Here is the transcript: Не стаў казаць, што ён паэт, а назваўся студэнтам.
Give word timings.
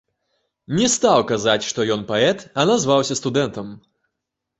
Не 0.77 0.85
стаў 0.93 1.19
казаць, 1.31 1.67
што 1.71 1.85
ён 1.95 2.01
паэт, 2.13 2.39
а 2.63 2.65
назваўся 2.71 3.19
студэнтам. 3.21 3.67